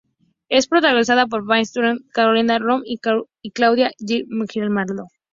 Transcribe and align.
Es 0.49 0.65
protagonizada 0.67 1.27
por 1.27 1.45
Bastián 1.45 1.83
Bodenhöfer, 1.85 2.11
Carolina 2.11 2.55
Arregui 2.55 2.97
y 3.43 3.51
Claudia 3.51 3.91
Di 3.99 4.25
Girolamo. 4.51 5.07